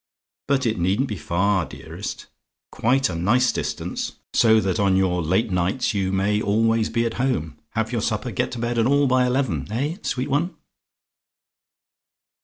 [0.47, 2.25] "But it needn't be far, dearest.
[2.71, 7.13] Quite a nice distance; so that on your late nights you may always be at
[7.21, 9.71] home, have your supper, get to bed, and all by eleven.
[9.71, 10.55] Eh, sweet one?"